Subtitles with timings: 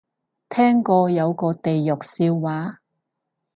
[0.49, 2.81] 聽過有個地獄笑話